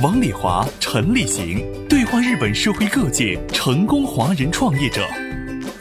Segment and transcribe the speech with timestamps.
[0.00, 1.58] 王礼华、陈立行
[1.88, 5.04] 对话日本社会各界成功华人创业者，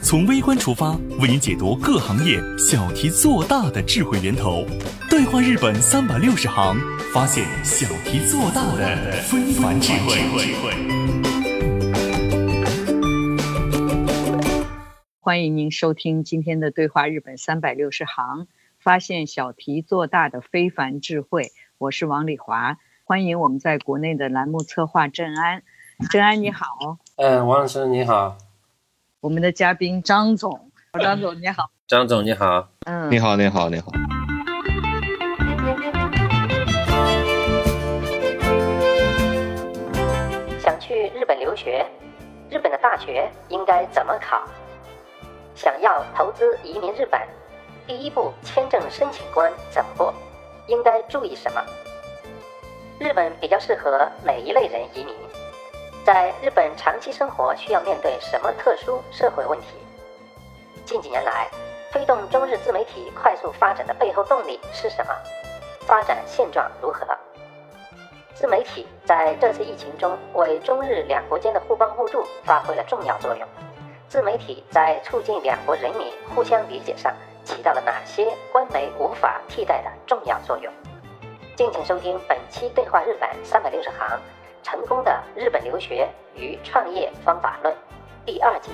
[0.01, 4.65] 从微观出发，为您解读各行业小题做大的智慧源头。
[5.07, 6.75] 对话日本三百六十行，
[7.13, 10.17] 发现小题做大的非凡智慧。
[15.19, 18.47] 欢迎您收听今天的对话日本三百六十行，
[18.79, 21.51] 发现小题做大的非凡智慧。
[21.77, 22.79] 我是王礼华。
[23.09, 25.63] 欢迎我们在国内的栏目策划郑安，
[26.11, 28.35] 郑安你好，嗯，王老师你好，
[29.21, 30.69] 我们的嘉宾张总，
[30.99, 33.93] 张总你好，张总你好，嗯，你好你好你好，
[40.59, 41.85] 想去日本留学，
[42.49, 44.43] 日本的大学应该怎么考？
[45.55, 47.21] 想要投资移民日本，
[47.87, 50.13] 第一步签证申请关怎么过？
[50.67, 51.63] 应该注意什么？
[52.99, 55.15] 日本比较适合哪一类人移民？
[56.03, 59.67] 在日本长期生活需要面对什么特殊社会问题？
[60.83, 61.47] 近几年来，
[61.91, 65.13] 推动中日自媒体快速发展的背后动力是什么？
[65.81, 67.05] 发展现状如何？
[68.33, 73.47] 自媒体在这次疫情中为中日两国间的互帮互助发挥了重要作用。
[74.09, 80.73] 自媒体在促进两国人民互相理解上起到了哪些官媒无法替代的重要作用？
[81.57, 84.21] 敬请收听本期《对话日本三百六十行：
[84.61, 87.73] 成功的日本留学与创业方法论》
[88.27, 88.69] 第二集。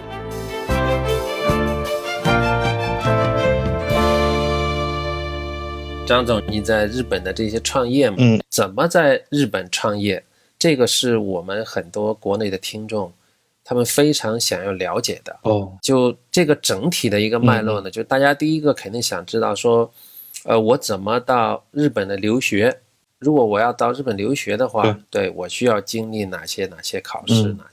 [6.05, 8.17] 张总，你在日本的这些创业嘛？
[8.19, 10.21] 嗯，怎么在日本创业？
[10.59, 13.13] 这个是我们很多国内的听众，
[13.63, 15.39] 他们非常想要了解的。
[15.43, 19.89] 哦，就这个整体的一个脉络呢，就大家第一个肯定想知道说。
[20.45, 22.81] 呃，我怎么到日本的留学？
[23.19, 27.63] 如果我要到日本留学的话，对我需要经历哪些哪些考试呢？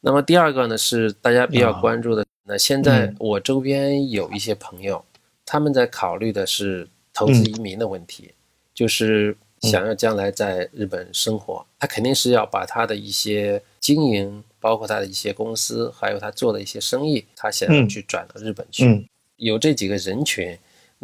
[0.00, 2.24] 那么第二个呢，是大家比较关注的。
[2.44, 5.04] 那现在我周边有一些朋友，
[5.44, 8.32] 他们在考虑的是投资移民的问题，
[8.72, 19.08] 就是想要将来在日本生活，他肯定是要把他的一些经营，包括他的一些公司，还有他做的一些生意，他想要去转到日本去。
[19.36, 20.56] 有这几个人群。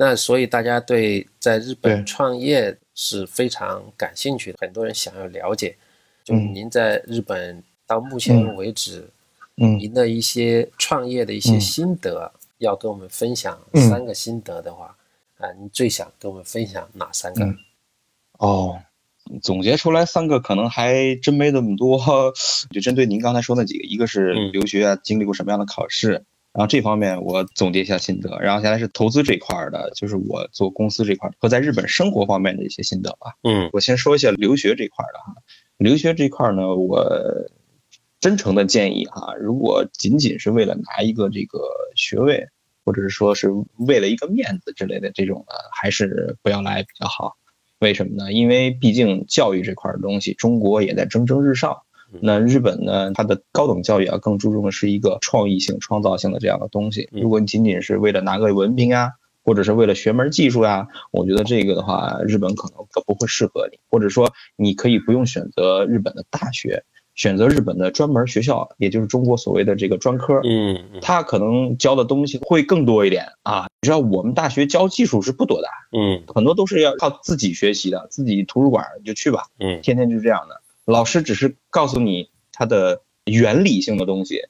[0.02, 5.76] 那所以大家对在日本创业是非常感兴趣的，很多人想要了解。
[6.24, 9.06] 就您在日本到目前为止，
[9.58, 14.96] 嗯，您的一些创业的一些心得，要跟我们分享三个心得的话，
[15.36, 17.54] 啊，您最想跟我们分享哪三个？
[18.38, 18.80] 哦，
[19.42, 22.32] 总结出来三个可能还真没那么多，
[22.72, 26.24] 就针对您刚才说那几个，一个是留学啊经历过什么样的考试。
[26.52, 33.34] 然后这方面我总结一下心得，然后现在是投资这块的，就是我做公司这块和在日本生活方面的一些心得吧。
[33.44, 35.34] 嗯，我先说一下留学这块的哈，
[35.78, 37.06] 留学这块呢，我
[38.18, 41.60] 真诚的建议哈，如果仅仅是为了拿一个这个
[41.94, 42.48] 学位，
[42.84, 47.36] 或者是说是为了一个面子之类的这种的，还是不要来比较好。
[47.78, 48.32] 为什么呢？
[48.32, 51.82] 因为毕竟教育这块的东西，中国也在蒸蒸日上。
[52.20, 53.12] 那日本呢？
[53.12, 57.08] 它的高等教育啊，更注重的是一个创意性、创造性的这样的东西。
[57.12, 59.10] 如果你仅仅是为了拿个文凭啊，
[59.44, 63.78] 或者是为了学门技术呀，我觉得这个的话，日本可能可不会适合你。
[63.88, 66.84] 或者说，你可以不用选择日本的大学，
[67.14, 70.40] 选择日本的专门学校，也就是中国所谓的这个专科。
[70.44, 73.66] 嗯，他可能教的东西会更多一点啊。
[73.82, 80.59] 你知道，我们大学教技术是不多的，嗯，很多都是要靠自己学习的，自己图书馆就去吧，嗯，天天就是这样的。
[80.90, 84.42] 老师只是告诉你它的原理性的东西，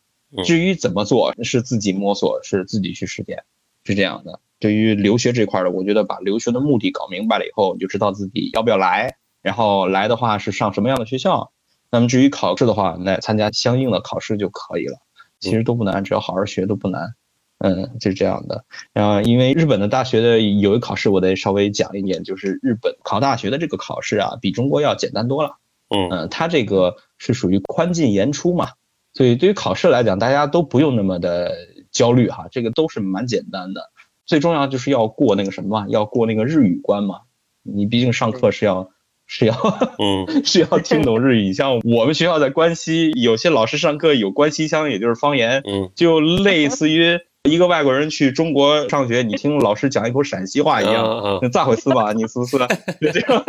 [0.44, 3.44] 至于怎么做是自己摸索，是自己去实践，
[3.84, 4.40] 是这样的。
[4.58, 11.52] 对于留学这块的，我觉得把留学的目的搞明白了以后，你就知道自己要不要来，然后来的话是上什么样的学校。
[11.90, 14.98] 那么至于考试的话，那参加相应的考试就可以了。
[15.40, 17.14] 其实都不难，只要好好学都不难。
[17.58, 18.64] 嗯，就是这样的。
[18.92, 25.56] 然后因为日本的大学的有一考试，我得稍微讲一点，就是日本考大学的这个考试啊，比中国要简单多了。
[25.90, 28.68] 嗯它这个是属于宽进严出嘛，
[29.12, 31.52] 所以对于考试来讲，大家都不用那么的
[31.90, 33.90] 焦虑哈，这个都是蛮简单的。
[34.24, 37.22] 最重要就是要过那个什么嘛，要过那个日语关嘛。
[37.62, 38.90] 你毕竟上课是要
[39.26, 39.54] 是要，
[39.98, 41.52] 嗯， 是要听懂日语。
[41.52, 52.12] 像我们学校在关西，有些老师上课有关西腔，也就是方言，嗯，就类似于一个外国人去中国上学，你听老师讲一口陕西话一样，那咋回事吧？
[52.14, 52.58] 你是不是？
[53.00, 53.44] 就这样，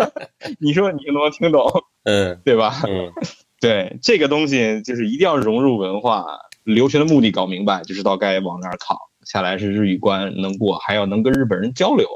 [0.60, 1.70] 你说你能不能听懂？
[2.04, 2.82] 嗯，对吧？
[2.88, 3.12] 嗯，
[3.60, 6.26] 对，这个东西就是一定要融入文化，
[6.64, 8.98] 留学的目的搞明白，就知道该往哪儿考。
[9.26, 12.08] 下来是日语关能过，还要能跟日本人交流，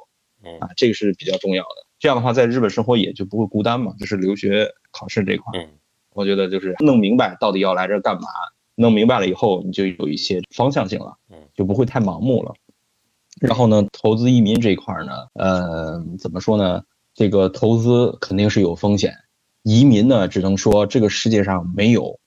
[0.61, 1.85] 啊，这个是比较重要的。
[1.99, 3.93] 这样的话，在日本生活也就不会孤单嘛。
[3.99, 5.59] 就是留学考试这块，
[6.13, 8.21] 我觉得就是弄明白到底要来这干嘛，
[8.75, 11.17] 弄明白了以后，你就有一些方向性了，
[11.53, 12.53] 就不会太盲目了。
[13.41, 16.83] 然后呢，投资移民这一块呢，呃，怎么说呢？
[17.13, 19.15] 这个投资肯定是有风险，
[19.63, 22.19] 移民呢，只能说这个世界上没有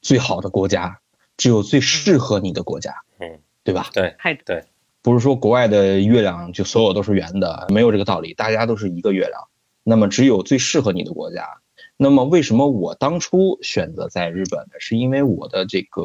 [0.00, 1.00] 最好的国家，
[1.36, 2.94] 只有最适合你的国家。
[3.18, 3.38] 嗯。
[3.66, 3.88] 对吧？
[3.94, 4.62] 对，太对，
[5.00, 8.34] 不是说国外的月亮就所有都是圆的，没有这个道理。
[8.34, 9.40] 大家都是一个月亮，
[9.82, 11.62] 那么只有最适合你的国家。
[12.04, 14.74] 那么为什么我当初选择在日本呢？
[14.78, 16.02] 是因为我的这个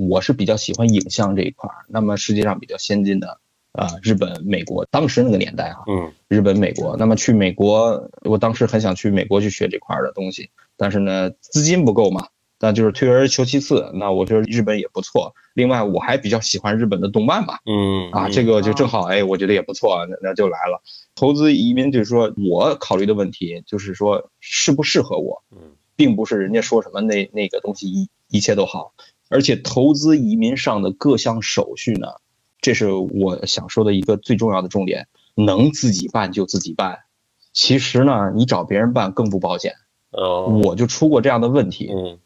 [0.00, 1.84] 我是比较喜欢影像这一块儿。
[1.86, 3.38] 那么世界上比较先进的
[3.72, 6.96] 啊，日本、美国，当时那个年代啊，嗯，日本、美国。
[6.96, 10.48] 那么去美国，我当时很想去美国去学这块儿的东西，
[10.78, 12.28] 但是呢，资金不够嘛。
[12.64, 15.34] 那就是退而求其次，那我觉得日本也不错。
[15.52, 20.82] 另外，我还比较喜欢日本的动漫吧，嗯啊，这个就正好，哎，我觉得也不错，那那就来了。
[21.14, 28.94] 投资移民就是说我考虑的问题，就是说适不适合我，嗯，并不是人家说什么那那个东西一一切都好。
[29.28, 32.06] 而且投资移民上的各项手续呢，
[32.62, 37.00] 这是我想说的一个最重要的重点，能自己办就自己办。
[37.52, 39.74] 其实呢，你找别人办更不保险。
[40.12, 41.92] 哦，我就出过这样的问题。
[41.94, 42.18] 嗯。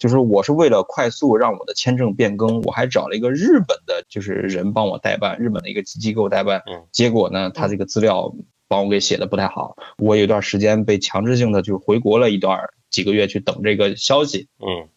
[0.00, 6.62] 就是我是为了快速让我的签证变更，我还找了一个日本的，就是人帮我代办，日本的一个机构代办。
[6.66, 8.34] 嗯，结果呢，他这个资料
[8.66, 12.58] 帮我给写的不太好，我有一段时间被强制性的就回国了一段
[12.88, 14.48] 几个月去等这个消息。
[14.60, 14.88] 嗯，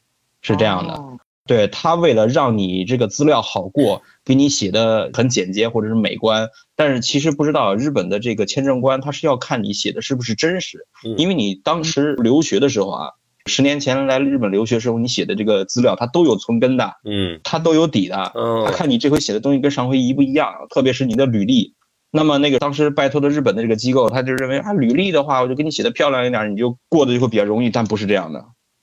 [0.42, 1.04] 是这样的，
[1.46, 6.48] 对他为了让你这个资料好过，给你写的很简洁或者是美观，
[6.78, 13.10] 但是其实不知道日本的这个签证官他是要看你写的是不是真实，因为你当时留学的时候啊。
[13.46, 21.76] 十年前来日本留学时候，你写的这个资料，它都有存根的，嗯，它都有底的，嗯，他看你这回写的东西跟上回一不一样，特别是你的履历。
[22.10, 28.40] 那么那个当时拜托的日本的这个机构，他就认为啊，履历的话，我就给你写的漂亮一点，你就过得就会比较容易，但不是这样的，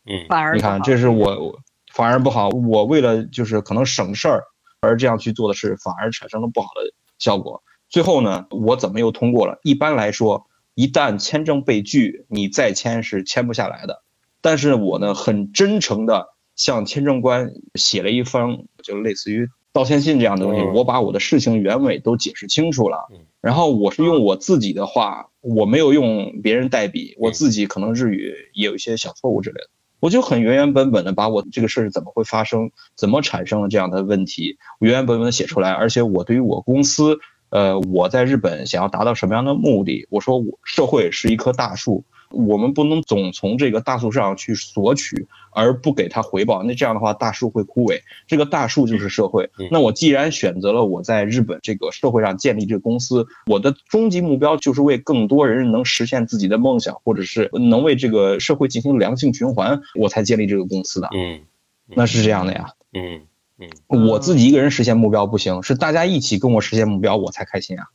[0.07, 1.59] 嗯，反而你看，这是我
[1.95, 4.43] 反而不好，我为了就是可能省事儿
[4.81, 7.63] 而这样去做的事，反而产生了不好的效果。
[7.89, 9.59] 最后呢，我怎么又通过了？
[9.63, 14.03] 一般来说，一旦签证被拒，你再签是签不下来的。
[14.41, 20.63] 但是我呢，很真诚的向签证官写了一封，就类似于道歉信这样的东西。
[20.75, 23.09] 我把我的事情原委都解释清楚了，
[23.41, 29.71] 然后我是用我自己的话，我没有用别人代笔，我自己可能日语也有一些小错误之类的，
[30.01, 35.71] 我就很原原本本的把我这个事儿怎么会发生，怎么产生了这样的问题，原原本本的写出来。
[35.71, 37.19] 而且我对于我公司，
[37.51, 42.05] 呃，我在日本想要达到什么样的目的，我说我社会是一棵大树。
[42.31, 46.63] 我们不能总从这个大树上去索取，而不给他回报。
[46.63, 48.01] 那这样的话，大树会枯萎。
[48.27, 49.51] 这个大树就是社会。
[49.71, 61.09] 那我既然选择了我在日本这个社会上建立这个公司，我的终极目标就是为更多人能实现自己的梦想，或者是能为这个社会进行良性循环，我才建立这个公司的。
[61.13, 61.41] 嗯，
[61.89, 62.71] 那是这样的呀。
[62.93, 63.23] 嗯
[63.59, 63.69] 嗯，
[64.07, 67.87] 我自己一个人实现目标不行，是大家一起跟我实现目标，我才开心啊。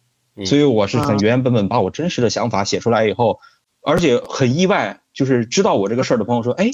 [0.45, 3.39] 所以我是很原原本本把我真实的想法写出来以后。
[3.85, 6.71] 而且很意外，就是知道我这个事儿的朋友说：“哎，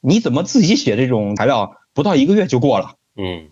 [0.00, 3.50] 你怎么自己写这种材料，不到一个月就过了？”嗯，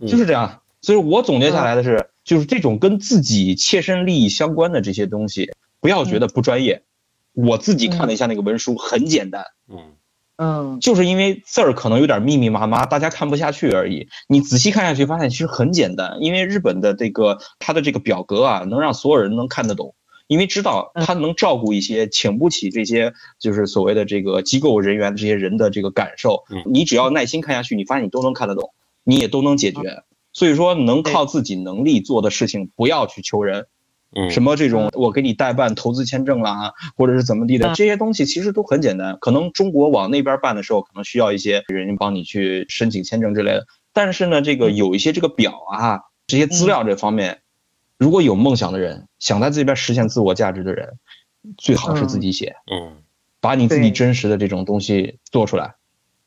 [0.06, 0.62] 就是这样。
[0.80, 6.82] 所以我总结下来的是，就是这种跟自己切身利益相关的这些东西，不要觉得不专业。
[7.32, 9.44] 我自己看了一下那个文书，很简单。
[9.68, 9.92] 嗯
[10.36, 14.08] 嗯，就是因为字儿可能有点密密麻麻，大家看不下去而已。
[14.26, 19.94] 你仔细看下去，发现其实很简单，因为日本的这个它的这个表格啊，能让所有人能看得懂。
[20.26, 28.72] 因为知道他能照顾一些请不起这些就是所谓的这个机构人员这些人的这个感受，你只要耐心看下去，你发现你都能看得懂，
[29.04, 30.02] 你也都能解决。
[30.32, 33.66] 所以说，能靠自己能力做的事情，不要去求人。
[34.30, 39.18] 什么这种我给你代办投资签证啦，或者是怎么地的这些东西，其实都很简单。
[39.20, 43.66] 可能中国往那边办的时候，可能需要一些人帮你去申请签证之类的。
[43.92, 47.42] 但是呢，这个有一些这个表啊，这些资料这方面。
[47.98, 50.98] 如果有梦想的人，想在这边实现自我价值的人，
[51.56, 53.02] 最好是自己写，嗯，
[53.40, 55.74] 把你自己真实的这种东西做出来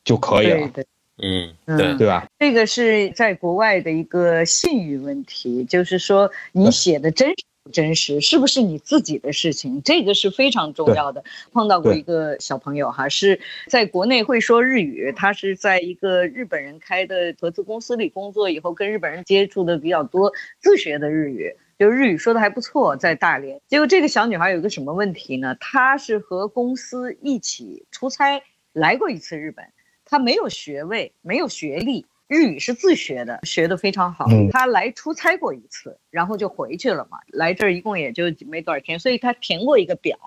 [0.04, 0.86] 就可以了，对
[1.20, 1.96] 嗯，对。
[1.96, 2.26] 对吧？
[2.38, 9.82] 这个是在国外的一个信誉问题，就是说你写的真实真实，是不是你自己的事情？
[9.82, 11.24] 这个是非常重要的。
[11.52, 23.60] 碰到过一个小朋友哈，是在国内会说日语，他是在一个日本人开的合资公司里工作，以后跟日本人接触的比较多，自学的日语，就日语说的还不错，在大连。
[23.68, 25.56] 结果这个小女孩有个什么问题呢？
[25.60, 29.64] 她是和公司一起出差来过一次日本，
[30.04, 32.06] 她没有学位，没有学历。
[32.28, 34.26] 日语是自学的，学的非常好。
[34.52, 37.18] 他来出差过一次，然后就回去了嘛。
[37.28, 40.18] 来这儿一共也就没多少天，所以他填过一个表，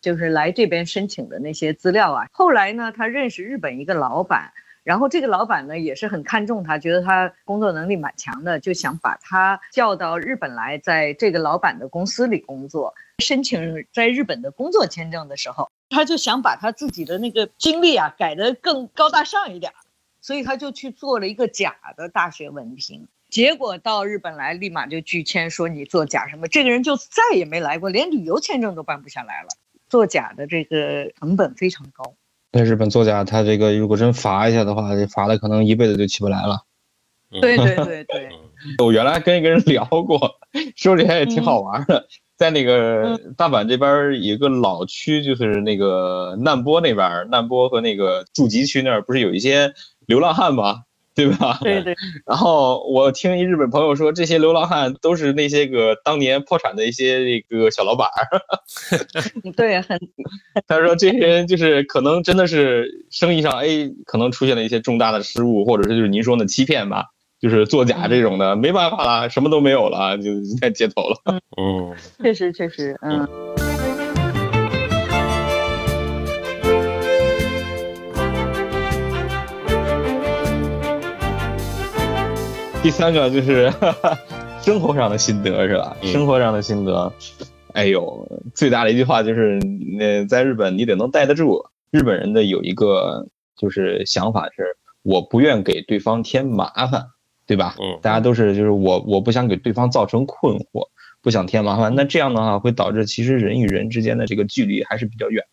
[0.00, 2.26] 就是来这边申请的那些资料啊。
[2.32, 4.50] 后来呢，他认识日本一个老板，
[4.82, 12.94] 然后这个老板呢也是很看重他，觉得他工作能力蛮强的，就想把他叫到日本来，在这个老板的公司里工作。
[13.18, 19.70] 申请在日本的工作签证的时候，他就想把他自己的那个经历啊改得更高大上一点。
[20.22, 29.48] 所以他就去做了一个假的大学文凭，结果到日本来，立马就拒签，说你作假什么，这个人就再也没来过，连旅游签证都办不下来了。
[29.88, 32.14] 做假的这个成本非常高。
[32.52, 36.62] 在日本做假，他这个如果真罚一下的话，罚的可能一辈子就起不来了。
[37.40, 38.30] 对对 对对。
[38.78, 40.36] 我原来跟一个人聊过，
[40.76, 43.90] 说起来也挺好玩的，在那个大阪这边
[44.22, 49.72] 有一个老区，就是那个难波那边，难波和那个筑吉区那儿不是有一些。
[50.12, 50.82] 流浪汉吧，
[51.14, 51.58] 对吧？
[51.62, 51.94] 对对。
[52.26, 58.42] 然后我听一日本朋友说，这些流浪汉都是那些个当年破产的一些那个小老板儿。
[59.56, 59.98] 对，很。
[60.68, 67.06] 他说这些人就是可能真的是生意上哎，可能出现了一些重大的失误，或者是就是您说的欺骗吧，
[67.40, 71.40] 就是作假这种的，没办法了，什么都没有了，就在街头了。
[71.56, 73.26] 嗯，确实确实，嗯。
[82.82, 83.72] 第三个就是
[84.60, 85.96] 生活上的心得是吧？
[86.02, 87.12] 生活上的心得，
[87.74, 89.58] 哎呦，最大的一句话就是，
[89.96, 91.64] 那在日本你得能待得住。
[91.92, 97.06] 日本人的有一个就是想法是，我不愿给对方添麻烦，
[97.46, 97.76] 对吧？
[97.80, 100.88] 嗯，大家都是就是我我不想给对方造成困惑，
[101.22, 101.94] 不想添麻烦。
[101.94, 105.44] 那这样的话会导致其实人与人之间的这个距离还是比较远。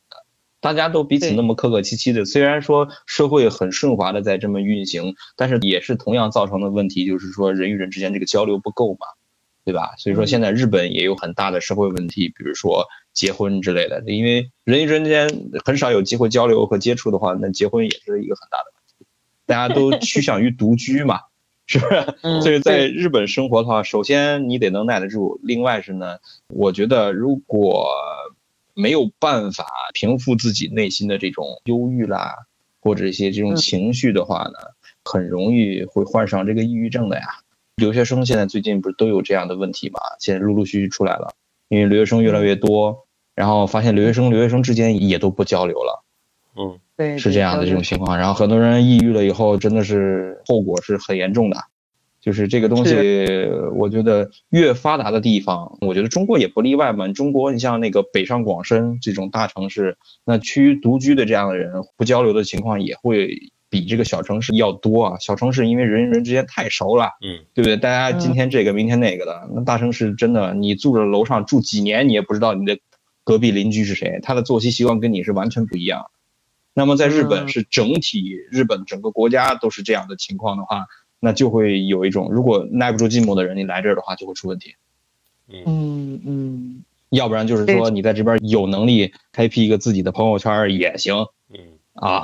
[0.61, 9.07] 大家都彼此那么客客气气的，虽然说社会很顺滑的在这么运行，但是也是同样造成的问题，就是说人与人之间这个交流不够嘛，
[9.63, 9.93] 对吧？
[9.97, 15.29] 所以说现在日本也有很大的社会问题，比如说结婚之类的，因为人与人之间
[15.63, 19.05] 很少有机会交流和接触的话，那结婚也是一个很大的问题。
[19.45, 21.21] 大家都趋向于独居嘛，
[21.67, 22.41] 是不是？
[22.41, 26.17] 所以在日本生活的话，首先你得能耐得住，另外是呢，
[26.49, 27.87] 我觉得如果。
[28.79, 32.35] 没有办法平复自己内心的这种忧郁啦，
[32.79, 34.53] 或者一些这种情绪的话呢，
[35.03, 37.25] 很容易会患上这个抑郁症的呀。
[37.75, 39.99] 留学生现在最近不是都有这样的问题嘛？
[40.19, 41.33] 现在陆陆续续出来了，
[41.67, 43.05] 因为留学生越来越多，
[43.35, 46.03] 然后发现留学生留学生之间也都不交流了。
[46.55, 48.17] 嗯，对，是这样的这种情况。
[48.17, 51.57] 然后很多人抑郁了以后，真的是后果是很严重的。
[52.21, 52.95] 就是这个东西，
[53.75, 57.07] 我觉得越发达的地方，我觉得中国也不例外嘛。
[57.13, 63.29] 中国，你像那个北上广深这种大城市，那区独居的这样的人，不交流的情况也会
[63.69, 65.17] 比这个小城市要多啊。
[65.19, 67.77] 小城市因为人与人之间太熟了，嗯，对不对？
[67.77, 69.49] 大家今天这个明天那个的。
[69.55, 72.77] 那大城市真的，你住着楼上住几年，你也不知道你的
[73.23, 76.07] 隔壁邻居是谁，他的作息习惯跟你是完全不一样。
[76.73, 80.85] 那么在日本是整体日本整个国家都是这样的情况的话。
[81.19, 84.75] 那就会有一种，如果耐不住寂寞的人，你来这儿的话，就会出问题。
[85.47, 91.15] 嗯嗯，要不然就是说，你在这边有能力开辟一个自己的朋友圈也行。
[91.51, 91.59] 嗯
[91.93, 92.23] 啊，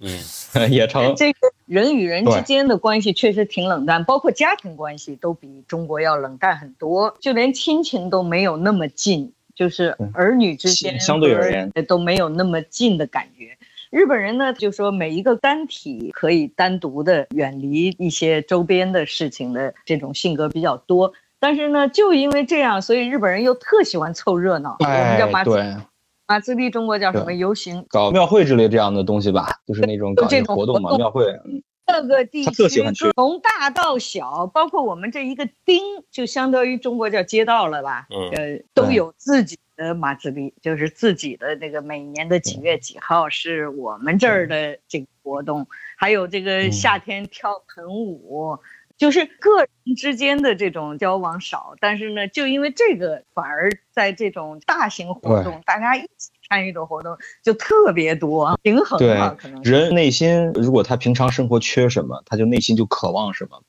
[0.00, 1.14] 嗯也成。
[1.16, 13.56] 这个人与人之间的关系确实挺冷淡，包括家庭关系都比中国要冷淡很多，就连亲情都没有那么近，就是儿女之间相对而言都没有那么近的感觉。
[13.94, 24.76] 日本人呢，就说每一个单体可以单独的远离一些周边的事情的这种性格比较多，但是呢，就因为这样，所以日本人又特喜欢凑热闹。
[24.80, 25.76] 我们叫马对
[26.26, 31.26] 马自立，中国叫什么游行、搞庙会之类这样的东西吧，就是那种搞这种活动嘛，庙会。
[31.86, 32.66] 各个地区
[33.14, 38.06] 从大到小，包括我们这一个町，就相当于中国叫街道了吧？
[38.10, 45.66] 呃，都有自己的马自立，就是自己的那个每年的几月几号是我们这儿的这个活动，
[45.96, 48.58] 还有这个夏天跳盆舞，
[48.96, 56.30] 就是个人之间的这种交往少，但是呢，就因为这个，反而在这种大型活动，大家一起。
[56.50, 63.62] 参与的活动就特别多，平衡嘛，可能人内心如果他平常生活缺什么，他就内心就渴望什么。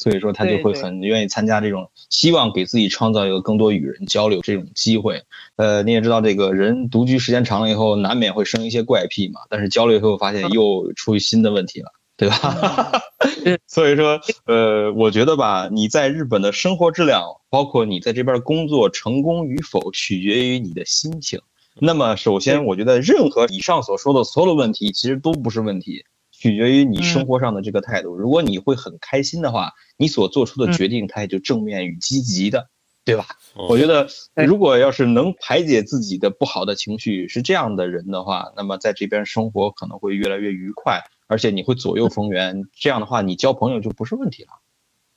[0.00, 5.22] 所以说他就会很愿意参加这种，希望给自己创造一个更多与人交流这种机会。
[5.56, 9.40] 呃，你也知道，这个人独居时间长了以后，难免会生一些怪癖嘛。
[9.50, 12.90] 但是交流以后发现又出新的问题了，对吧？
[13.68, 21.38] 所以说，呃，我觉得吧，你在日本的生活质量，包括你在这边工作成功与否，取决于你的心情。
[21.78, 26.06] 那么，首先，我觉得任何以上所说的所有的问题，其实都不是问题。
[26.40, 28.16] 取决于你生活上的这个态度。
[28.16, 32.70] 如果你会很开心的话，你所做出的决定它也就正面与积极的，
[33.04, 33.26] 对吧？
[33.68, 34.08] 我觉得，
[34.46, 42.62] 如果要是能排解自己的不好的情绪，是这样的人的话，那么在这边生活可能会越来越愉快，而且你会左右逢源。
[42.72, 44.48] 这样的话，你交朋友就不是问题了，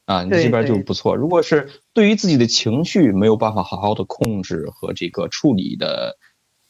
[0.04, 1.16] 啊，你这边就不错。
[1.16, 6.18] 如果是对于自己的情绪没有办法好好的控制和这个处理的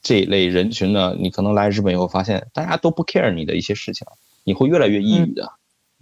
[0.04, 4.06] 这一类人群呢，你可能来日本以后发现，大家都不 care 你的一些事情。
[4.44, 5.54] 你会越来越抑郁的，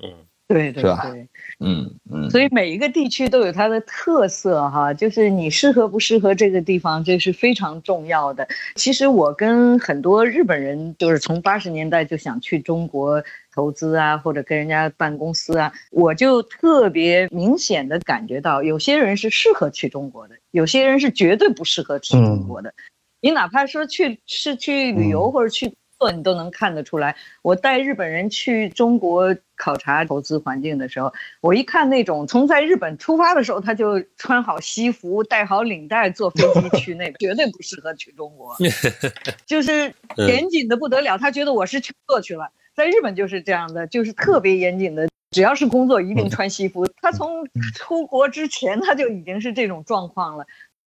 [0.01, 0.09] 嗯，
[0.47, 1.27] 对对对，
[1.59, 8.47] 嗯嗯，所以每一个地区都有它的特色哈，就是你适合不适合这个地方，这是非常重要的。
[8.75, 22.73] 其实我跟很多日本人，就是从八十年代就想去中国投资啊，或者跟人家办公司啊，我就特别明显的感觉到，有些人是适合去中国的，有些人是绝对不适合去中国的。
[23.21, 25.75] 你哪怕说去是去旅游或者去。
[26.09, 27.15] 你都能看得出来。
[27.43, 38.55] 我带日本人去中国考察投资环境的时候，我一看那种从在日本出发的时候，他就穿好西服、戴好领带坐飞机去那个， 绝对不适合去中国，
[39.45, 41.17] 就是严谨的不得了。
[41.17, 46.87] 他觉得我是去做去了，在日本就是这样的，就是特别严谨的，只要是工作一定穿西服。
[47.01, 50.45] 他从出国之前他就已经是这种状况了，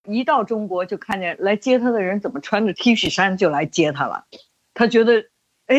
[0.07, 4.25] 一到中国就看见来接他的人怎么穿着 T 恤衫就来接他了。
[4.81, 5.23] 他觉得，
[5.67, 5.77] 哎，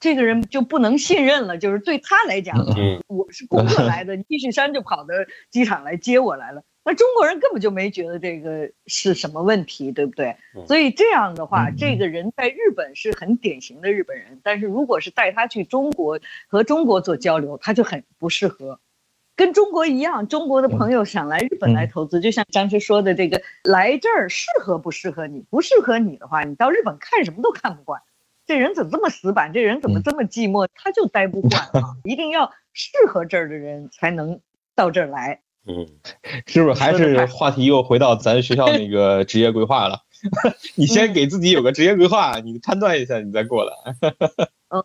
[0.00, 1.56] 这个人就不能信任了。
[1.56, 2.58] 就是对他来讲，
[3.06, 5.14] 我是工作来的，T 恤衫就跑到
[5.50, 6.64] 机场来接我来了。
[6.84, 10.36] 那中国人根本就没觉得这个是什么问题，对不对？
[10.66, 14.40] 所以这样的话，这个人在日本是很典型的日本人。
[14.42, 18.80] 但是如果是带他去中国和中国做交流，他就很不适合。
[19.36, 25.44] 跟中国一样，中国的朋友想来日本来投资，就像张弛说的，这个来这儿适合不适合你？
[25.50, 28.02] 不适合你的话，你到日本看什么都看不惯。
[28.46, 29.52] 这人怎么这么死板？
[29.52, 30.68] 这人怎么这么寂寞？
[30.74, 31.96] 他就待不惯啊！
[32.04, 34.40] 一定要适合这儿的人才能
[34.74, 35.40] 到这儿来。
[35.66, 35.88] 嗯，
[36.46, 40.00] 是不是还是话题又回到咱学校那个 职业规划了？
[40.76, 43.72] 你先给自己有个职业规划，你判断一下，你再过来。
[44.68, 44.84] 嗯，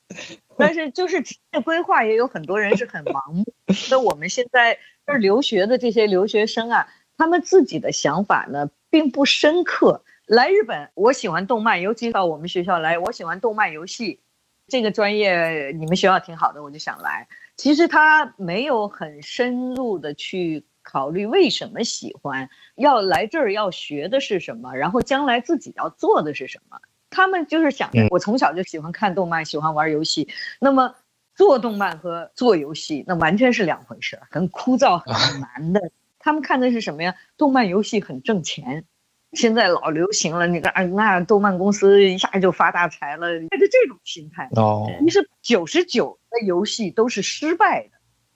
[0.57, 3.45] 但是就是职业规划也有很多人是很盲目。
[3.89, 10.03] 那我们现在这留学的这些留学生啊，他们自己的想法呢并不深刻。
[10.29, 14.19] 来日本，我喜欢动漫，尤其到我们学校来，我喜欢动漫游戏，
[14.67, 17.27] 这个专业你们学校挺好的，我就想来。
[17.57, 26.79] 其实他没有很深入的去考虑为什么喜欢，要来这儿要学的是什么，然后将来自己要做的是什么。
[27.09, 30.29] 他们就是想，我从小就喜欢看动漫，喜欢玩游戏。
[30.59, 30.93] 那么
[31.33, 35.89] 做动漫和做游戏，那完全是两回事，很枯燥、很难的。
[36.21, 37.15] 他们看的是什么呀？
[37.35, 38.85] 动漫游戏很挣钱。
[39.33, 44.49] 现在老流行了，你看，那动漫公司一下就发大财了，带着这种心态。
[44.55, 47.89] 哦，你是九十九的游戏都是失败的，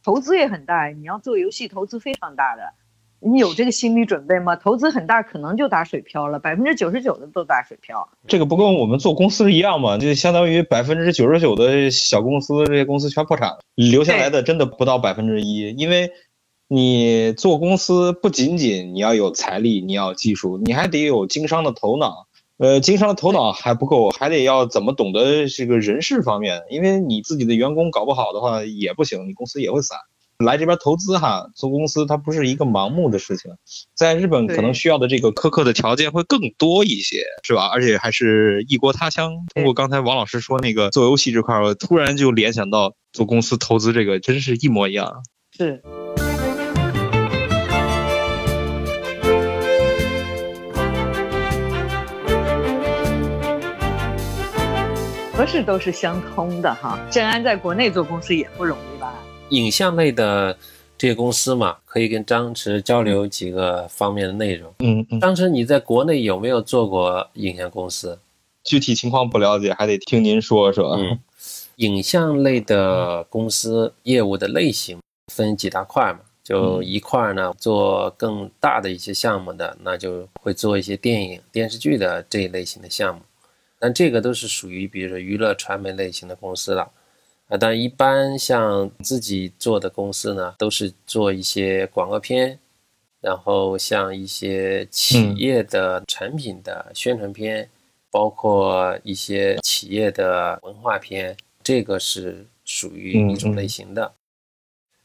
[0.04, 0.88] 投资也很大。
[0.90, 2.62] 你要做游戏，投资非常大的，
[3.20, 4.56] 你有这个心理准备吗？
[4.56, 8.08] 投资很大，可能就打水漂了，百分之九十九的都打水漂。
[8.28, 9.98] 这个不跟我们做公司一样吗？
[9.98, 16.12] 就相当于百分之九十九的小公司，这些公司全破产了，留下来的真的不到百分之一，因为。
[16.74, 22.26] 你做公司不仅仅你要有财力，你要技术，你还得有经商的头脑。
[22.58, 26.64] 呃，经商的头脑还不够，还得要怎么懂得这个人事方面。
[26.72, 30.00] 因为你自己的员工搞不好的话也不行，你公司也会散。
[30.40, 33.52] 来这边投资哈，做公司它不是一个盲目的事情。
[33.94, 37.68] 在日本可能需要的这个苛刻的条件会更多一些，是吧？
[37.68, 39.46] 而且还是异国他乡。
[39.54, 45.22] 通过刚才王老师说那个做游戏这块，我突然就联想到做公司投资这个，真是一模一样。
[45.56, 45.84] 是。
[55.44, 56.98] 模式都是相通的哈。
[57.12, 59.14] 正安在国内做公司也不容易吧？
[59.50, 60.58] 影像类的
[60.98, 64.74] 这些公司嘛，可以跟张弛交流几个方面的内容。
[64.80, 65.20] 嗯嗯。
[65.20, 68.18] 张弛，你在国内有没有做过影像公司？
[68.64, 70.96] 具体情况不了解，还得听您说说。
[70.96, 71.20] 嗯。
[71.76, 74.98] 影像类的公司业务的类型
[75.34, 76.20] 分几大块嘛？
[76.42, 83.22] 就一块呢，做更大的一些项目的，那就会做一些电影、电视剧的这一类型的项目。
[83.84, 86.90] 但这个都是属于比如说娱乐传媒类型的公司了，
[87.50, 92.58] 啊，但一般像自己做的公司呢，都是做一些广告片，
[93.20, 97.70] 然后像一些企业的产品的宣传片，
[98.10, 104.14] 包括一些企业的文化片，这个是属于一种类型的。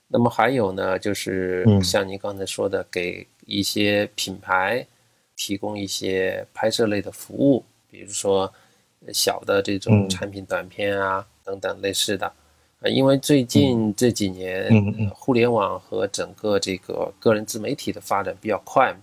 [0.06, 4.86] 那么还有呢，就是像您刚才说的，给一些品牌
[5.34, 8.54] 提供一些拍摄类的服务，比如说
[9.12, 12.26] 小的这种产品短片啊等等类似的。
[12.80, 18.94] 啊，因为最近这几年，互联网和整个这个个人自媒体的发展比较快，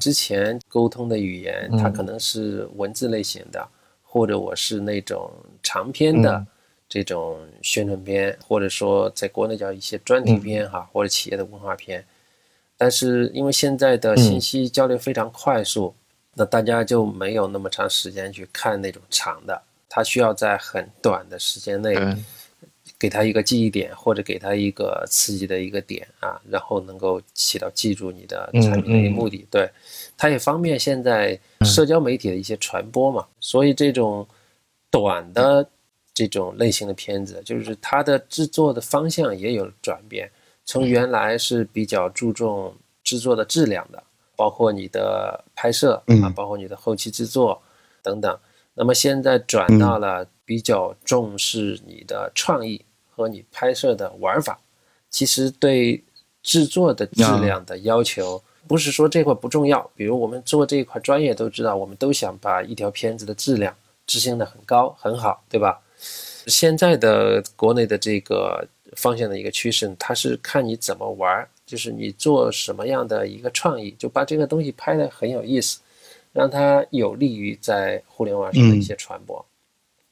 [0.00, 3.68] 之前沟通的语言它可能是文字类型的，
[4.02, 5.30] 或者我是那种
[5.62, 6.46] 长篇的。
[6.88, 12.04] 这种宣传片，或者说在国内叫一些专题片哈，或者企业的文化片，
[12.76, 15.94] 但是因为现在的信息交流非常快速，
[16.34, 21.94] 那大家就没有那么长时间去看那种长的，他需要在很短的时间内
[22.98, 29.46] 给他一个记忆点，或者给他一个刺激的一个点啊，然后能够起到记住你的产品的一个目的。
[29.50, 29.70] 对，
[30.16, 34.26] 它也方便现在社交媒体的一些传播嘛，所以这种
[34.90, 35.68] 短的。
[36.14, 40.30] 这种类型的片子，就是它的制作的方向也有转变，
[40.66, 44.02] 从原来是比较注重制作的质量的，
[44.36, 47.60] 包括你的拍摄啊，包括你的后期制作
[48.02, 48.38] 等等，
[48.74, 54.58] 那么现在转到了比较重视你的创意和你拍摄的玩法。
[55.10, 56.02] 其实对
[56.42, 63.74] 制作的质量的要求，不是说这块不重要，比如我们做这一块专业都知道，我们都想把一条片子的质量
[64.06, 65.80] 执行的很高很好，对吧？
[66.46, 68.66] 现在的国内的这个
[68.96, 75.80] 方向的一个趋势，它是看你怎么玩，就是你做什么样的一个创意，就把这个东西拍的很有意思，
[76.30, 79.42] 让它有利于在互联网上的一些传播。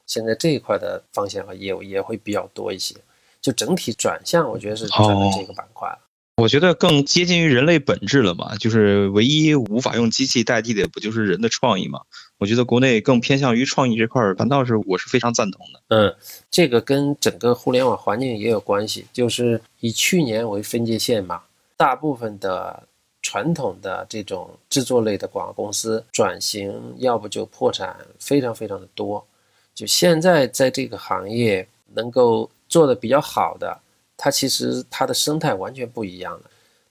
[0.07, 2.95] 现在这一块的方向和业务也会比较多一些，
[3.39, 5.99] 就整体转向，我觉得是转到这个板块了。
[6.37, 12.01] 我觉得更接近于人类本质了嘛，就是唯一无法用机器代替的，不就是人的创意嘛？
[12.39, 15.81] 我觉得国内更偏向于创意这块儿，反倒是我是非常赞同的。
[15.89, 16.15] 嗯，
[16.49, 21.43] 这个跟整个互联网环境也有关系，就是以去年为分界线嘛，
[21.81, 22.83] 大部分的
[23.23, 29.25] 传统的这种制作类的广告公司转型，要不就破产，非常非常的多。
[29.73, 33.75] 就现在在这个行业能够做的比较好的。
[34.15, 36.43] 它其实它的生态完全不一样了，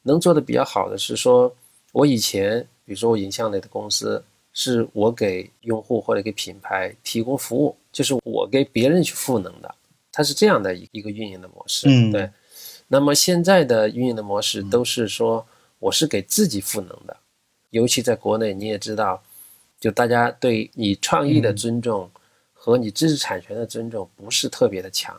[0.02, 1.54] 能做的比较好的是说，
[1.92, 4.20] 我以前比如说我影像类的公司，
[4.52, 9.72] 是我给用户或者给品牌提供服务，就是我给别人去赋能的，
[10.10, 11.86] 它是这样的一一个运营的模式。
[11.88, 12.28] 嗯，对。
[12.92, 15.46] 那么现在的运营的模式都是说，
[15.78, 17.16] 我是给自己赋能的，
[17.70, 19.22] 尤其在国内你也知道，
[19.78, 22.10] 就大家对你创意的尊重
[22.52, 25.16] 和你知识产权的尊重不是特别的强，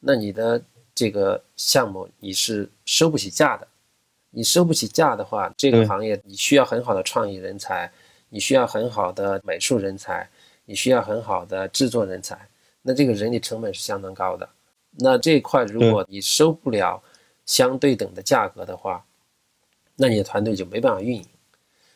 [0.00, 0.62] 那你的。
[0.98, 3.68] 这个项目你是收不起价的，
[4.30, 7.92] 你收不起价的话，这个行业你需要很好的创意人才，
[8.30, 10.26] 你需要很好的美术人才，
[10.64, 12.48] 你需要很好的制作人才，
[12.80, 14.48] 那这个人力成本是相当高的。
[14.98, 17.02] 那这一块如果你收不了
[17.44, 19.04] 相对等的价格的话，
[19.96, 21.26] 那你的团队就没办法运营。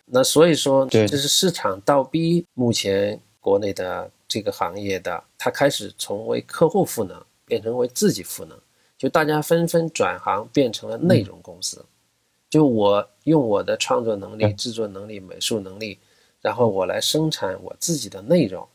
[0.06, 8.58] 那所以说，这是市场倒逼目前国内的这个行业的，它开始从为客户赋能变成为自己赋能。
[8.98, 11.82] 就大家纷纷转行变成了内容公司，
[12.50, 15.98] 就我用我的创作能力、制作能力、美术能力，
[16.42, 18.68] 然后我来生产我自己的内容，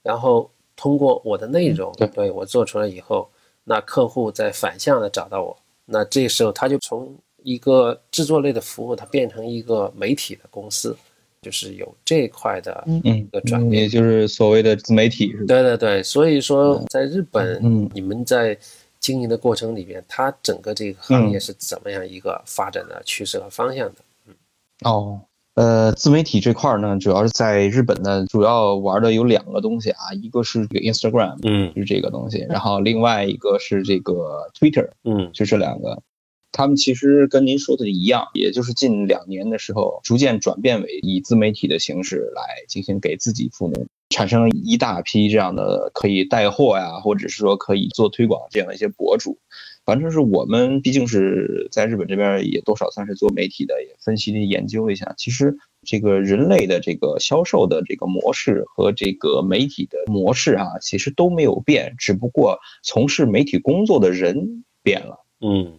[0.00, 3.28] 然后通过我的内容，对我做出来以后，
[3.64, 10.96] 那客户再反向的找到我，那这时候他就从一个制作类的服务，它变成一个媒体的公司，
[11.42, 15.46] 就是有这块的一个转变，也就是所谓的自媒体，是吧？
[15.48, 18.56] 对对对，所以说在日本，嗯你们在。
[19.00, 23.96] 经营的过程里边，它整个这个行业是怎么样一个发展的趋势和方向的？
[24.26, 24.34] 嗯，
[24.80, 25.20] 哦，
[25.54, 36.02] 呃，自媒体这块呢，主要是在日本呢，主要玩的有两个东西啊，一个是这个 Instagram，嗯，就是这个东西，然后另外一个是这个 Twitter，嗯，就这两个。
[36.50, 43.86] 他们其实跟您说的一样，也就是近两年的时候，逐渐转变为以自媒体的形式来进行给自己赋能。
[44.10, 49.38] 产生一大批这样的可以带货呀，或者是说可以做推广这样的一些博主，
[49.84, 65.78] 反正是我们毕竟是在日本这边也多少算是做媒体的，也分析研究一下，其实这个人类的这个销售的这个模式和这个媒体的模式啊，其实都没有变，只不过从事媒体工作的人变了，嗯，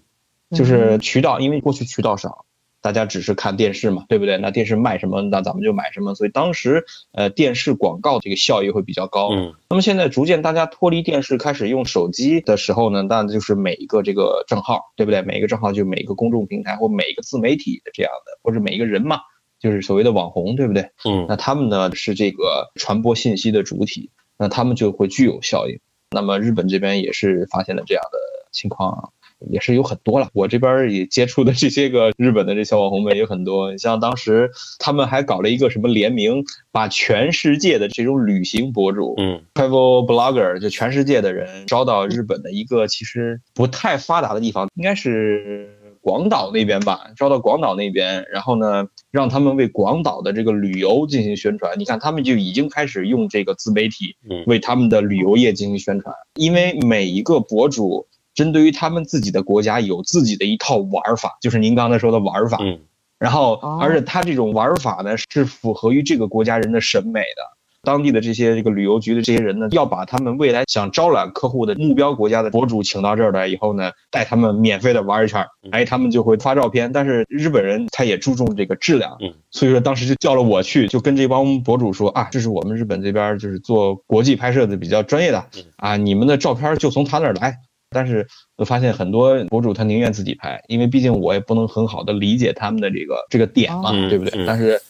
[0.52, 2.46] 就是渠道，因为过去渠道少。
[2.86, 4.38] 大家只是看电视嘛，对不对？
[4.38, 6.14] 那电视卖什么，那咱们就买什么。
[6.14, 9.30] 所以当时，呃，电视广告这个效益会比较高。
[9.32, 9.56] 嗯。
[9.72, 15.24] 那么现在逐渐大家脱离电视，开始用手机的时候呢，那就是每一个这个账号，对不对？
[15.24, 19.18] 每一个账号就每一个公众平台或每一个自媒体的这样的，或者每一个人嘛，
[19.60, 20.92] 就是所谓的网红，对不对？
[21.06, 21.26] 嗯。
[21.28, 25.80] 那他们呢是这个传播信息的主体，那他们就会具有效应。
[26.12, 28.20] 那么日本这边也是发现了这样的
[28.52, 29.12] 情况。
[29.50, 33.72] 也是有很多了，我这边也接触的这些个日本的这小网红们也很多。
[33.72, 45.70] 你像当时他们还搞了一个什么联名，把全世界的这种旅行博主，嗯，travel blogger，就全世界的人招到日本的一个其实不太发达的地方，应该是
[46.02, 51.80] 广岛那边吧，招到广岛那边，然后呢，让他们为广岛的这个旅游进行宣传。
[51.80, 54.16] 你看，他们就已经开始用这个自媒体
[54.48, 58.08] 为他们的旅游业进行宣传，因为每一个博主。
[58.36, 62.60] 针对于他们自己的国家有自己的一套玩法，就是您刚才说的玩法。
[62.62, 62.80] 嗯，
[63.18, 67.56] 然后而且他这种玩法呢是符合于这个国家人的审美的。
[67.86, 76.92] 当地的这些这个旅游局的这些人呢，要把他们未来想招揽客户的目标国家的博主请到这儿来以后呢，带他们免费的玩一圈，哎，他们就会发照片。
[76.92, 85.46] 但是日本人他也注重这个质量，嗯，所以说当时就叫了我去，就跟这帮博主说啊，这是我们日本这边就是做国际拍摄的比较专业的，
[85.76, 87.60] 啊，你们的照片就从他那儿来。
[87.96, 88.28] 但是
[88.58, 94.46] 我发现很多博主他宁愿自己拍，因为毕竟我也不能很好的理解他们的这个这个点嘛，对不对？
[94.46, 94.82] 但是，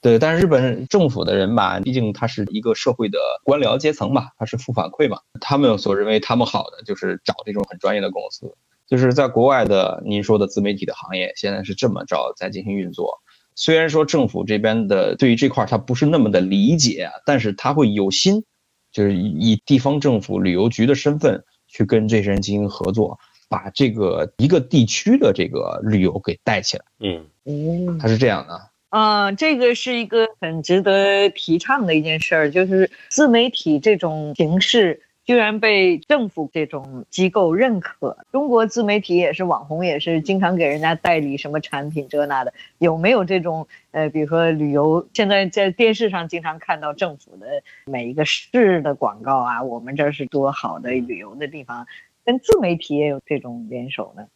[0.00, 8.52] 对，但是日本政府的人吧，毕竟他是一个社会的官僚阶层嘛，他是负反馈嘛，他们所认为他们好的就是找这种很专业的公司。
[8.88, 13.20] 就是在国外的您说的自媒体的行业，现在是这么着在进行运作。
[13.54, 18.44] 虽然说政府这边的对于这块他不是那么的理解，但是他会有心，
[18.90, 21.44] 就是以地方政府旅游局的身份。
[21.78, 23.16] 去跟这些人进行合作，
[23.48, 26.84] 把这个一个地区的这个旅游给带起来。
[26.98, 28.60] 嗯嗯，它是这样的。
[28.88, 35.02] 啊，这个是一个很值得提倡的一件事儿，就是自媒体这种形式。
[35.28, 47.46] 居然被政府这种机构认可，中国自媒体也是网红，也是经常给人家代理什么产品这那的，有没有这种呃，比如说旅游，现在在电视上经常看到政府的
[47.84, 51.86] 每一个市的广告啊，我们这是多好的旅游的地方，
[52.24, 54.26] 跟自媒体也有这种联手呢？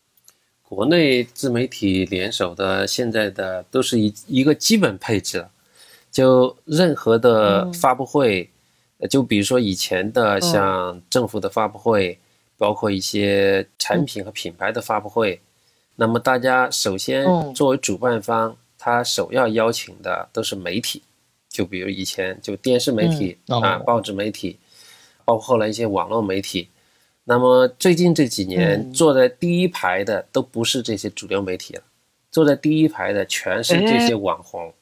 [0.68, 5.46] 国内自媒体联手的现在的都是一一个基本配置，
[6.10, 8.50] 就任何的发布会。
[9.10, 12.18] 就比如说以前的像政府的发布会，
[12.56, 15.40] 包括一些产品和品牌的发布会，
[15.96, 21.02] 那么大家首先作为主办方，他首要邀请的都是媒体，
[21.48, 24.58] 就比如以前就电视媒体啊、报纸媒体，
[25.24, 26.68] 包括后来一些网络媒体。
[27.24, 31.82] 那么最近这几年坐在第一排的都不是这些主流媒体了，
[32.30, 34.72] 坐在第一排的全是这些网红。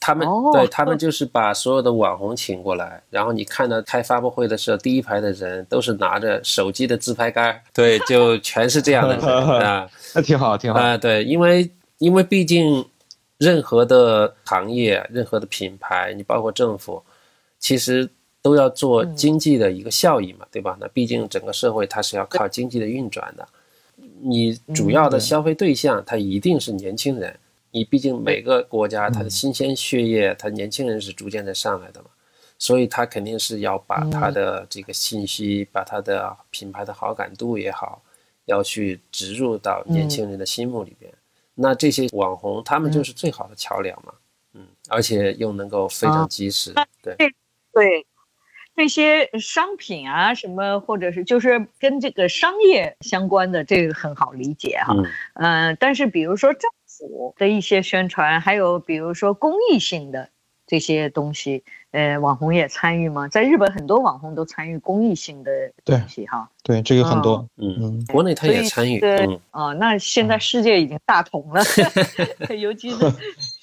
[0.00, 9.26] 他们对他们就是把所有的网红请过来，然后你看到开发布会的时候，第一排的人都是拿着手机的自拍杆，对，就 全是这样的人
[9.60, 10.78] 啊，那挺好，挺好。
[10.78, 12.84] 啊，对，因为因为毕竟
[13.38, 17.02] 任何的行业、任何的品牌，你包括政府，
[17.58, 18.08] 其实
[18.40, 20.76] 都要做经济的一个效益嘛，对吧？
[20.80, 23.46] 那毕竟整个社会它是要靠经济的运转的，
[24.22, 27.36] 你主要的消费对象它一定是年轻人。
[27.70, 32.08] 你毕竟每个国家，它的新鲜血液，它年轻人是逐渐在上来的嘛，
[32.58, 38.02] 所以他肯定是要把他的这个信息，把他的品牌的好感度也好，
[38.46, 41.12] 要去植入到年轻人的心目里边。
[41.54, 44.12] 那这些网红，他们就是最好的桥梁嘛，
[44.54, 47.16] 嗯，而且又能够非常及时，对
[47.72, 48.06] 对，
[48.74, 54.94] 这些商品啊什么，或者是就是跟这个商业相关的，这个很好理解哈，
[55.34, 56.54] 嗯，但是比如说
[56.98, 57.06] 这。
[57.36, 60.30] 的一些宣传，还有比如说公益性的
[60.66, 63.28] 这些东西，呃，网红也参与吗？
[63.28, 66.50] 在日本很多网红都参与公益性的东西哈。
[66.62, 71.62] 对，这个很多，嗯嗯，国内他也参与，对，啊，那现在世界已经大同了，
[72.60, 72.96] 尤其是。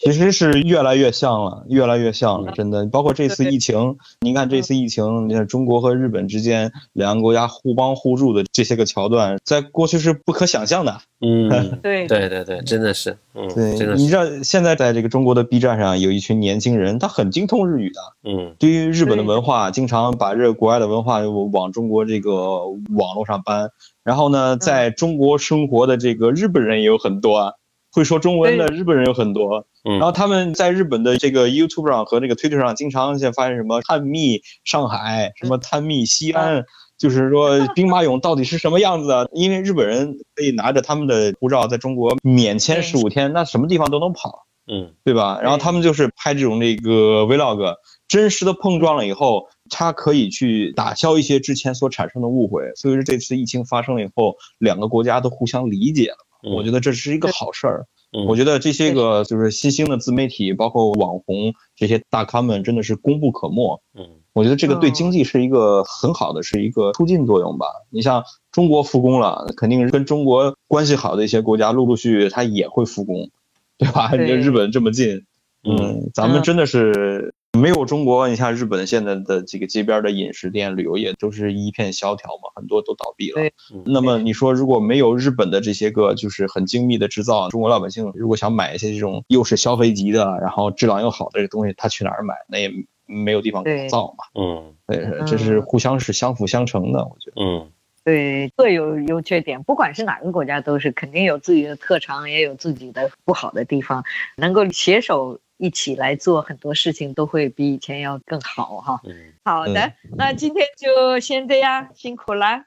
[0.05, 2.85] 其实是越来越像了，越来越像了，真的。
[2.85, 10.95] 包括这次疫情，您看这次疫情，你看中国和日本之间两个国家互帮互助的这些个桥段，在过去是不可想象的。
[11.21, 11.49] 嗯，
[11.81, 13.95] 对对对对，真的是，嗯，对，真的。
[13.95, 17.99] 你知道现在在这个中国的 B 站上有一群年轻人，他很精通日语的。
[18.29, 22.59] 嗯，对于日本的文化，经常把这个国外的文化往中国这个
[22.95, 23.69] 网络上搬。
[24.03, 27.51] 然后呢，在中国生活的这个日本人也有很多啊。
[27.91, 36.65] 会说中文的日本人有很多，然后他们在日本的这个 YouTube 上和那个 Twitter 上，经常现发现什么探秘上海，什么探秘西安，
[36.97, 39.25] 就是说兵马俑到底是什么样子啊？
[39.31, 45.39] 因为日本人可以拿着他们的护照在中国免签十五天，那什么地方都能跑，嗯，对吧？
[45.41, 47.75] 然后他们就是拍这种那个 vlog，
[48.09, 52.71] 真实的碰撞了以后，他可以去打消一些之前所产生的误会。
[52.75, 57.85] 所以说这次疫情发生了以后，两个国家都互相理解了，我觉得这是一个好事儿。
[58.27, 63.81] 我觉得这些个就是新兴的自媒体，包括网红这些大咖们，真的是功不可没。
[63.93, 64.07] 嗯。
[64.31, 67.67] 我觉得这个对经济是一个很好的，是一个促进作用吧。
[67.89, 73.29] 你像中国复工了，肯定跟中国关系好的一些国家陆陆续续它也会复工，
[73.77, 74.11] 对吧？
[74.11, 75.23] 你这日本这么近，
[75.63, 78.27] 嗯，咱们真的是没有中国。
[78.27, 83.41] 你像日本现在的这个街边的饮食店、旅游业都是一片萧条嘛，很多都倒闭了。
[83.85, 92.35] 那么你说如果没有日本的这些个就是很精密的制造，中国老百姓如果想买一些这种又是消费级的，然后质量又好的这东西，他去哪儿买？
[92.47, 92.71] 那也。
[93.07, 97.69] 没有地方可造嘛，嗯，对，这是互相是相辅相成的，我觉得，嗯，
[98.03, 104.03] 对，各有优缺点，不管是哪个国家，都是肯定有自己的特长，也有自己的不好的地方，
[104.37, 109.01] 能够携手一起来做很多事情，都会比以前要更好哈。
[109.03, 112.65] 嗯，好的，那今天就先这样，辛苦了。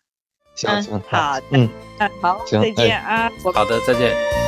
[0.56, 1.68] 行行，好，嗯，
[2.20, 4.47] 好，再见啊，好的，再见。